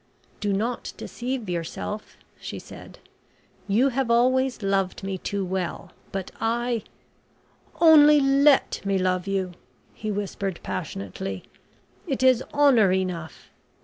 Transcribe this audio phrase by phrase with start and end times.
[0.39, 2.97] "Do not deceive yourself," she said.
[3.67, 6.81] "You have always loved me too well but I"
[7.79, 9.51] "Only let me love you!"
[9.93, 11.43] he whispered passionately.
[12.07, 13.51] "It is honour enough.